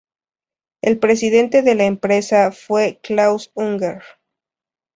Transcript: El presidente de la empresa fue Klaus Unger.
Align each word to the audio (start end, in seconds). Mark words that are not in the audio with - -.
El 0.81 0.97
presidente 0.97 1.61
de 1.61 1.75
la 1.75 1.83
empresa 1.83 2.51
fue 2.51 2.97
Klaus 3.03 3.51
Unger. 3.53 4.01